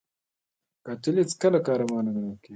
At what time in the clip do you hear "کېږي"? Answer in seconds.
2.41-2.49